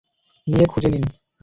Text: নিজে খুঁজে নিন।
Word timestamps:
নিজে 0.47 0.65
খুঁজে 0.65 0.89
নিন। 0.89 1.03